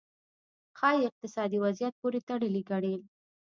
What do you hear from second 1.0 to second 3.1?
اقتصادي وضعیت پورې تړلې ګڼلې.